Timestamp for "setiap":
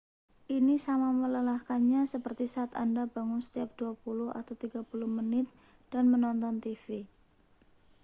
3.45-3.69